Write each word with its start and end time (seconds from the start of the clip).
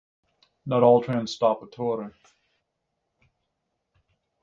Not 0.65 0.81
all 0.81 1.03
trains 1.03 1.29
stop 1.35 1.61
at 1.61 1.73
Torre. 1.73 2.15